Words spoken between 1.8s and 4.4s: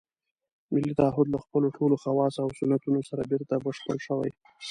خواصو او سنتونو سره بېرته بشپړ شوی.